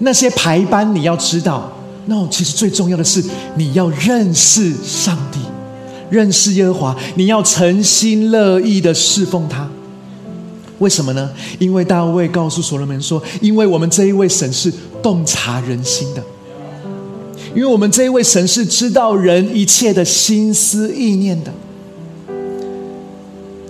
[0.00, 1.70] 那些排班，你要知道，
[2.06, 3.22] 那其实最重要的是
[3.54, 5.38] 你要认识上帝，
[6.10, 9.68] 认识耶和华，你要诚心乐意的侍奉他。
[10.78, 11.30] 为什么呢？
[11.58, 16.22] 因为大卫告诉所罗门说：“因为我们这一位神是洞察人心的，
[17.54, 21.52] 因为我们这一位神是知道人一切的心思意念的。”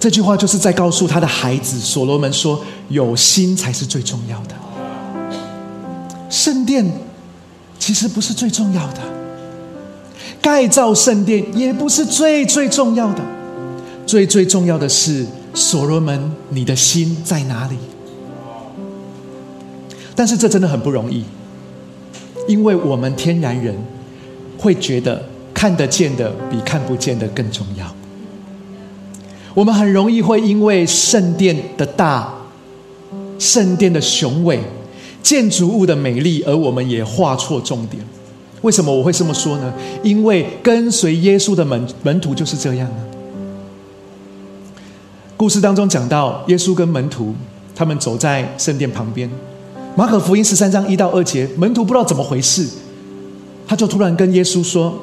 [0.01, 4.55] 这句话就是在告诉他的孩子所罗门说：“有心才是最重要的。
[6.31, 6.85] 圣殿
[7.79, 9.01] 其实不是最重要的，
[10.45, 13.23] 盖造圣殿也不是最最重要的。
[14.05, 17.77] 最最重要的是所罗门，你的心在哪里？
[20.15, 21.25] 但是这真的很不容易，
[22.47, 23.75] 因为我们天然人
[24.59, 27.97] 会觉得看得见的比看不见的更重要。
[29.55, 32.31] 我们很容易会因为圣殿的大、
[33.39, 34.61] 圣殿的雄伟、
[35.23, 38.05] 建筑物的美丽，而我们也画错重点。
[38.65, 39.71] 为什么我会这么说呢？
[40.03, 42.99] 因为跟随耶稣的门门徒就是这样啊。
[45.37, 47.35] 故事当中讲到，耶稣跟门徒
[47.75, 49.29] 他们走在圣殿旁边。
[49.95, 52.67] 马可福音十三章一到二节，门徒不知道怎么回事，
[53.67, 54.99] 他就突然跟耶稣说：“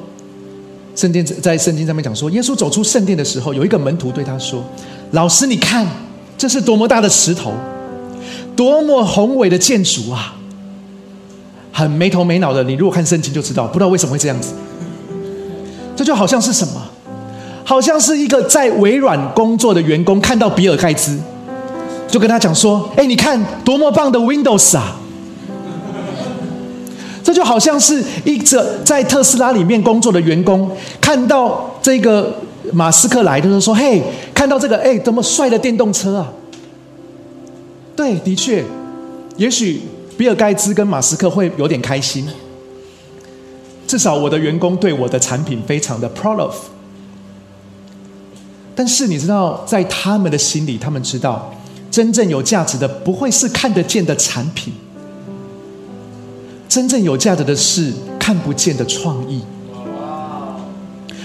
[0.96, 4.64] 圣殿在圣经上面讲说，耶稣走出圣殿的时候，有一个门徒对他说
[5.12, 5.86] ：‘老师，你看
[6.36, 7.52] 这是多么大的石头，
[8.56, 10.36] 多么宏伟的建筑啊！’
[11.72, 12.62] 很没头没脑的。
[12.62, 14.52] 你如果看圣经就知道，不知道为什么会这样子。
[15.96, 16.80] 这就好像是什么？
[17.64, 21.18] 好像是一个在微软工作的员工看到比尔盖茨。”
[22.08, 24.96] 就跟他讲说：“哎，你看多么棒的 Windows 啊！
[27.24, 32.34] 这就好像是一个在特斯拉里面工作的员工看到这个
[32.72, 34.02] 马斯克来的时候说：‘嘿，
[34.34, 36.30] 看到这个哎，多么帅的电动车啊！’
[37.96, 38.62] 对，的确，
[39.38, 39.80] 也许
[40.16, 42.26] 比尔盖茨跟马斯克会有点开心。
[43.86, 46.54] 至少我的员工对我的产品非常的 proud of。
[48.74, 51.52] 但是你知道，在他们的心里，他们知道。”
[51.92, 54.72] 真正有价值的不会是看得见的产品，
[56.66, 59.42] 真正有价值的是看不见的创意。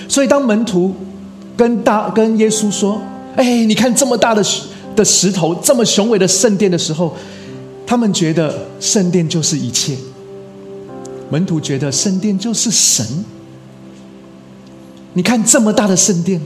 [0.10, 0.94] 所以当门徒
[1.56, 3.02] 跟大跟耶稣说
[3.38, 4.44] ：“哎，你看这么大的
[4.94, 7.16] 的石头，这么雄伟的圣殿的时候，
[7.88, 9.98] 他们觉得圣殿就是一切。
[11.32, 13.26] 门徒觉得圣殿就是神。
[15.14, 16.40] 你看这么大的圣殿，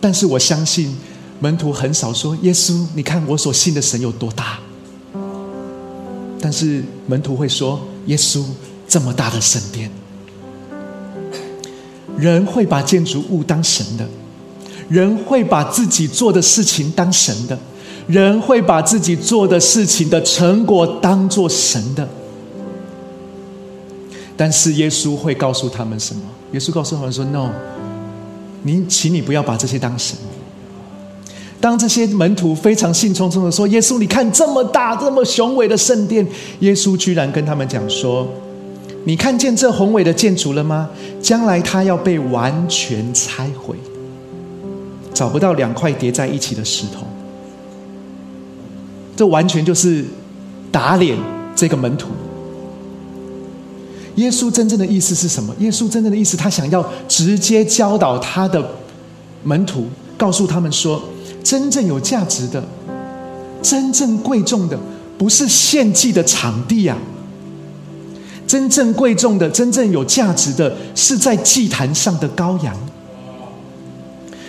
[0.00, 0.94] 但是我相信。”
[1.42, 4.58] 门徒很少说：“耶稣，你看我所信的神有多大。”
[6.38, 8.44] 但是门徒会说：“耶稣，
[8.86, 9.90] 这么大的圣殿，
[12.18, 14.06] 人会把建筑物当神的，
[14.90, 17.58] 人会把自己做的事情当神的，
[18.06, 22.08] 人会把自己做的事情的成果当做神的。”
[24.36, 26.22] 但是耶稣会告诉他们什么？
[26.52, 27.50] 耶稣告诉他们说：“No，
[28.62, 30.16] 你，请你不要把这些当神。”
[31.60, 36.26] 当这些门徒非常兴冲冲的说：“耶稣，你看这么大、这么雄伟的圣殿。”
[36.60, 38.26] 耶稣居然跟他们讲说
[39.04, 40.88] ：“你看见这宏伟的建筑了吗？
[41.20, 43.76] 将来它要被完全拆毁，
[45.12, 47.06] 找不到两块叠在一起的石头。
[49.20, 50.02] 这完全就是
[50.72, 51.14] 打脸
[51.54, 52.08] 这个门徒。
[54.14, 55.54] 耶稣真正的意思是什么？
[55.58, 58.66] 耶稣真正的意思，他想要直接教导他的
[59.44, 61.02] 门徒，告诉他们说。”
[61.44, 62.64] 真正有价值的、
[63.60, 64.78] 真正贵重的，
[65.18, 66.96] 不是献祭的场地呀。
[68.46, 72.74] 真正贵重的、真正有价值的，是在祭坛上的羔羊。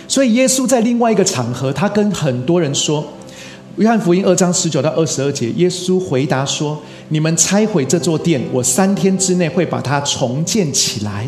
[0.08, 3.04] 所以，耶稣在另外一个场合，他跟很多人说
[3.76, 11.26] ：“约翰福音二章十九到二十二节，耶稣回答说：‘你们拆毁这座殿，我三天之内会把它重建起来。’”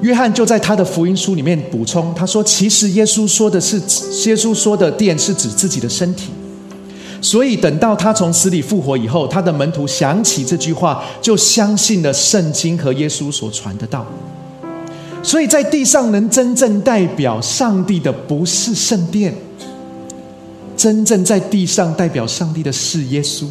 [0.00, 3.78] 约翰就在他的福音书里面补充，他说：“其实耶稣说的是，
[4.28, 6.28] 耶稣说的殿是指自己的身体。
[7.20, 14.06] 所以等到他从死里复活以后，他的门徒想起这句话，就相信了圣经和耶稣所传的道。
[15.20, 19.34] 所以在地上能真正代表上帝的，不是圣殿，
[20.78, 23.44] 真正在地上代表上帝的是耶稣。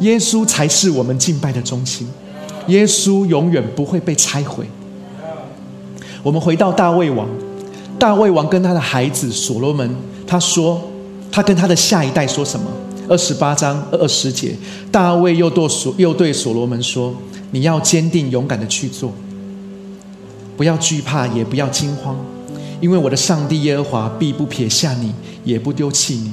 [0.00, 2.06] 耶稣才是我们敬拜的中心。
[2.68, 4.66] 耶稣永远不会被拆毁。”
[6.22, 7.28] 我们回到大卫王，
[7.98, 9.94] 大卫王跟他的孩子所罗门，
[10.26, 10.80] 他说，
[11.30, 12.66] 他跟他的下一代说什么？
[13.06, 14.56] 二十八章二十节，
[14.90, 17.14] 大卫又对所又对所罗门说
[17.52, 19.12] ：“你要坚定勇敢的去做，
[20.56, 22.16] 不要惧怕，也不要惊慌，
[22.80, 25.12] 因为我的上帝耶和华必不撇下你，
[25.44, 26.32] 也不丢弃你，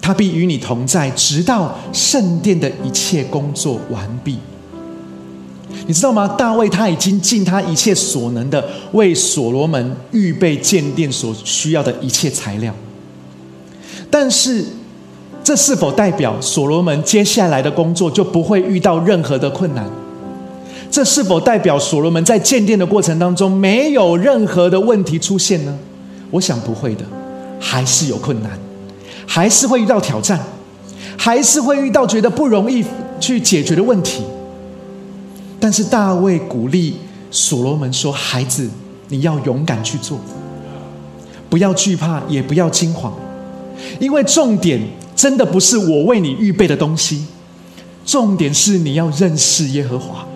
[0.00, 4.38] 他必与你同在，直到圣殿的一切工作完毕。”
[5.86, 6.28] 你知道吗？
[6.28, 12.72] 大卫他已经尽他一切所能的为所罗门预备建殿所需要的一切材料，
[14.08, 14.64] 但是
[15.42, 19.84] 这是否代表所罗门接下来的工作就不会遇到任何的困难？
[20.90, 25.76] 这是否代表所罗门在建殿的过程当中没有任何的问题出现呢？
[26.30, 27.04] 我想不会的，
[27.66, 28.58] 还是有困难，
[29.26, 30.38] 还是会遇到挑战，
[31.16, 32.84] 还是会遇到觉得不容易
[33.18, 34.22] 去解决的问题。
[35.58, 36.98] 但是大卫鼓励
[37.30, 38.68] 所罗门说：“孩子，
[39.08, 40.20] 你要勇敢去做，
[41.48, 43.10] 不要惧怕，也不要惊慌，
[43.98, 44.78] 因为重点
[45.16, 47.24] 真的不是我为你预备的东西，
[48.04, 50.26] 重点是你要认识耶和华，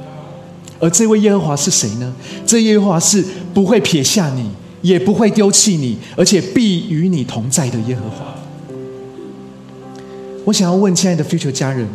[0.81, 2.11] 而这位耶和华是谁呢？
[2.47, 3.23] 这耶和华是
[3.53, 4.51] 不会撇下你，
[4.89, 8.35] 也不会丢弃你，而且必与你同在的耶和华。
[10.47, 11.87] 我想要问亲爱的 future 家人，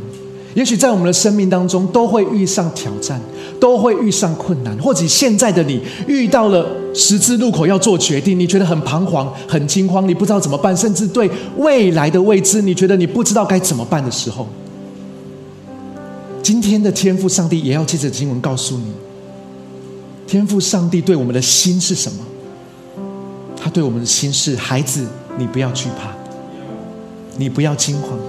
[0.53, 3.19] 也许在我们的生命当中都会遇上挑战，
[3.59, 11.27] 都会遇上困难，或者现在的你遇到了十字路口要做决定，你觉得很彷徨、很惊慌，你不知道怎么办，甚至对
[11.57, 14.47] 未来的未知，你觉得你不知道该怎么办的时候，
[16.43, 18.93] 今天的天赋上帝也要借着经文告诉你，
[20.27, 22.19] 天赋上帝对我们的心是什么？
[23.63, 25.07] 他对我们的心是：孩子，
[25.37, 26.13] 你不要惧怕，
[27.37, 28.19] 你不要惊慌。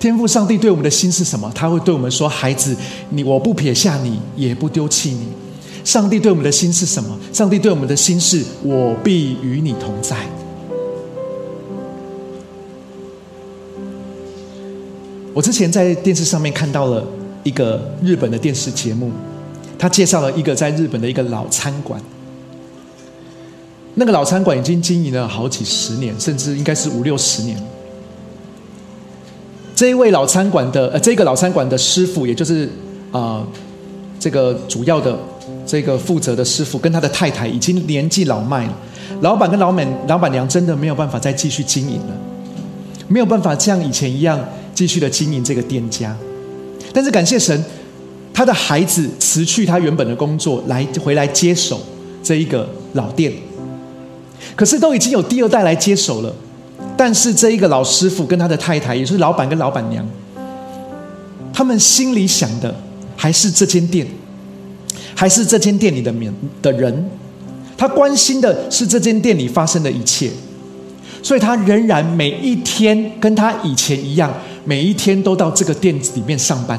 [0.00, 1.48] 天父上帝对我们的心是什么？
[1.54, 2.76] 他会对我们说：“孩子，
[3.10, 5.28] 你我不撇下你，也不丢弃你。”
[5.86, 7.16] 上帝对我们的心是什么？
[7.32, 10.16] 上帝对我们的心是：“我必与你同在。”
[15.32, 17.06] 我之前在电视上面看到了
[17.44, 19.12] 一个日本的电视节目，
[19.78, 22.02] 他介绍了一个在日本的一个老餐馆。
[23.94, 27.60] 那个老餐馆已经经营了好几十年，甚至应该是五六十年。
[29.74, 32.68] 这一位老餐馆的呃，这个老餐馆的师傅，也就是
[33.10, 33.46] 啊，
[34.18, 35.18] 这个主要的
[35.66, 38.76] 这个负责的师傅，跟他的太太已经年纪老迈了。
[39.22, 42.14] 老板跟老板老板娘真的没有办法再继续经营了，
[43.08, 44.38] 没有办法像以前一样
[44.74, 46.16] 继续的经营这个店家。
[46.92, 47.64] 但是感谢神，
[48.32, 51.80] 他的孩子辞去他原本的工作，来回来接手
[52.22, 53.32] 这一个老店。
[54.56, 56.34] 可是都已经有第二代来接手了。
[56.96, 60.06] 但是这一个老师傅跟他的太太，也是老板跟老板娘，
[61.52, 62.74] 他们心里想的
[63.16, 64.06] 还是这间店，
[65.14, 67.10] 还是这间店里的面的人，
[67.76, 70.30] 他关心的是这间店里发生的一切，
[71.22, 74.32] 所以他仍然每一天跟他以前一样，
[74.64, 76.78] 每一天都到这个店子里面上班。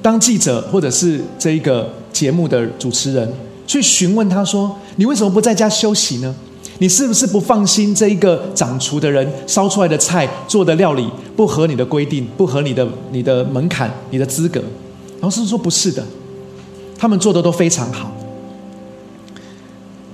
[0.00, 3.32] 当记者或者是这一个节目的主持人
[3.68, 6.34] 去询问他说：“你为什么不在家休息呢？”
[6.80, 14.60] 你是不是不放心这一个掌厨的人烧出来的菜做的料理不合你的规定，不合你的你的门槛、你的资格？
[15.20, 16.04] 然后师傅说不是的，
[16.96, 18.12] 他们做的都非常好。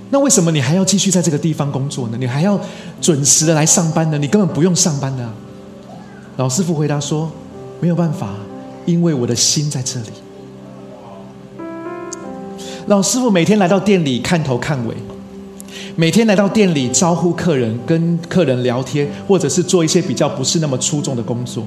[0.09, 2.17] 那为什么你还要继续在这个地方工作呢？
[2.19, 2.59] 你还要
[2.99, 4.17] 准时的来上班呢？
[4.17, 5.29] 你根本不用上班的。
[6.37, 7.31] 老师傅回答说：
[7.79, 8.33] 没有办法，
[8.87, 10.24] 因为我的心在这里。
[12.87, 14.93] 老师傅每天来到店里看头看尾。
[15.95, 21.65] 每天来到店里招呼客人，跟客人聊天，或者是做一些比较不是那么出众的工作。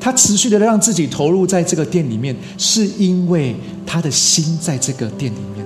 [0.00, 3.54] 他持续的让自己投入在这个店里面，是因为
[3.86, 5.64] 他的心在这个店里面。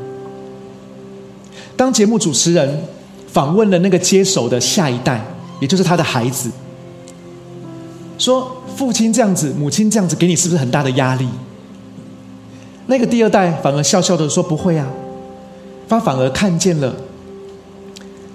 [1.77, 2.83] 当节目主持人
[3.27, 5.25] 访问了那个接手的下一代，
[5.61, 6.51] 也就是他的孩子，
[8.19, 11.27] 说：“父亲这样子，母亲这样子，给你是不是很大的压力？”
[12.93, 14.87] 那个第二代反而笑笑的说：“不会啊。”
[15.89, 16.95] 他反而看见了。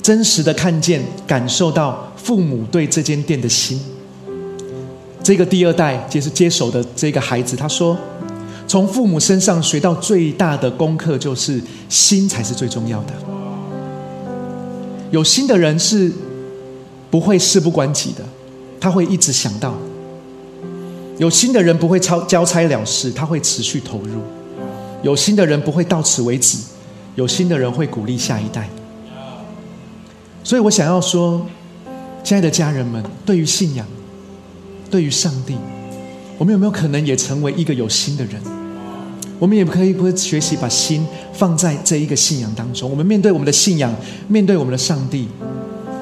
[0.01, 3.79] 真实的看见、感受到父母对这间店的心。
[5.21, 7.95] 这个第二代就是接手的这个孩子，他说
[8.65, 13.13] ：“从父母身上学到最大的功课，就是心才是最重要的。
[15.11, 16.11] 有心的人是
[17.11, 18.23] 不会事不关己的，
[18.79, 19.73] 他会一直想到；
[21.19, 24.21] 有心的人不会超交差了事，他会持续投入；
[25.03, 26.57] 有心的人不会到此为止，
[27.15, 28.69] 有心的人会鼓励下一代。”
[30.43, 31.45] 所以我想要说，
[32.23, 33.85] 亲爱的家人们，对于信仰，
[34.89, 35.55] 对于上帝，
[36.37, 38.41] 我们有没有可能也成为一个有心的人？
[39.39, 42.89] 我们也可以不学习把心放在这一个信仰当中。
[42.89, 43.93] 我们面对我们的信仰，
[44.27, 45.27] 面对我们的上帝，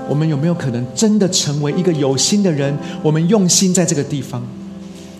[0.07, 2.77] 我们有没有可能真的成为一个有心的人？
[3.03, 4.41] 我们用心在这个地方，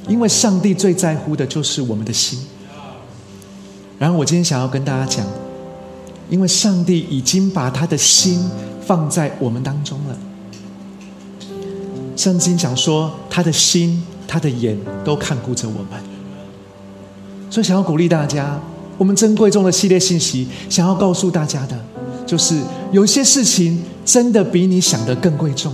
[0.07, 2.39] 因为上帝最在乎的就是我们的心。
[3.97, 5.25] 然后我今天想要跟大家讲，
[6.29, 8.39] 因为上帝已经把他的心。
[8.85, 10.15] 放在我们当中了。
[12.15, 15.99] 圣经讲说，他的心、他的眼都看顾着我们，
[17.49, 18.59] 所以想要鼓励大家，
[18.99, 21.75] 我们珍贵中的系列信息，想要告诉大家的，
[22.27, 25.73] 就是有些事情真的比你想的更贵重。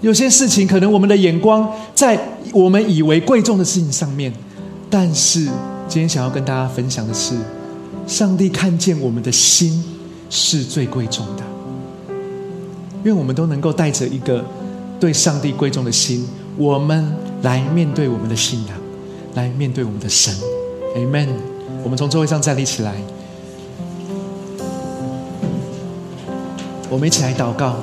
[0.00, 2.18] 有些事情，可能我们的眼光在
[2.54, 4.32] 我们以为贵重的事情上面，
[4.88, 5.46] 但是
[5.92, 7.36] 今天想要跟大家分享的是，
[8.06, 9.84] 上帝看见我们的心
[10.30, 11.42] 是最贵重的。
[13.02, 14.42] 愿我们都能够带着一个
[14.98, 16.26] 对上帝贵重的心，
[16.56, 18.76] 我们来面对我们的信仰，
[19.34, 20.34] 来面对我们的神。
[20.96, 21.28] Amen。
[21.84, 22.94] 我们从座位上站立起来，
[26.88, 27.76] 我们一起来祷告。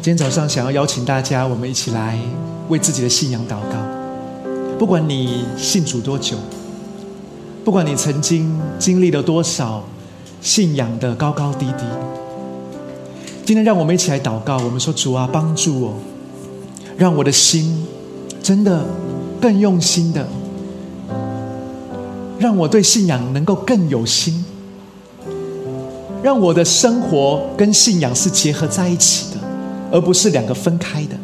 [0.00, 2.16] 今天早上想要邀请大家，我们一起来
[2.68, 3.76] 为自己的信仰祷告。
[4.78, 6.36] 不管你信主多久，
[7.64, 9.82] 不管你曾经经历了多少
[10.40, 11.84] 信仰的高高低低，
[13.44, 14.58] 今天让我们一起来祷告。
[14.58, 15.94] 我们说：“主啊，帮助我，
[16.96, 17.86] 让我的心
[18.42, 18.84] 真的
[19.40, 20.26] 更用心的，
[22.38, 24.44] 让我对信仰能够更有心。”
[26.22, 29.40] 让我的生活跟信仰是结合在一起的，
[29.92, 31.16] 而不是两个分开的。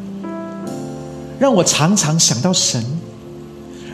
[1.43, 2.81] 让我常常想到神，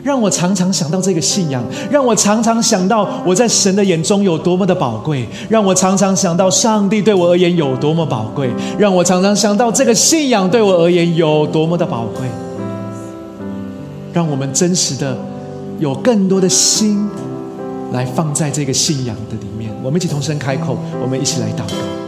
[0.03, 12.28] 让我常常想到这个信仰，让我常常想到我在神的眼中有多么的宝贵，让我常常想到上帝对我而言有多么宝贵，让我常常想到这个信仰对我而言有多么的宝贵。
[14.12, 15.16] 让我们真实的
[15.78, 17.09] 有更多的心
[17.92, 19.72] 来放在这个信仰的里面。
[19.82, 22.07] 我们一起同声开口，我们一起来祷告。